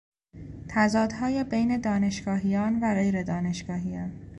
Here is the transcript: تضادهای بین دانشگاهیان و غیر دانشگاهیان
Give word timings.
تضادهای 0.69 1.43
بین 1.43 1.81
دانشگاهیان 1.81 2.79
و 2.79 2.93
غیر 2.95 3.23
دانشگاهیان 3.23 4.11